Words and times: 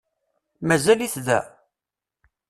Mazal-it 0.67 1.15
da? 1.25 1.39